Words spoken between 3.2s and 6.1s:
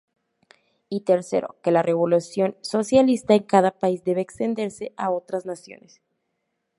en cada país debe extenderse a otras naciones.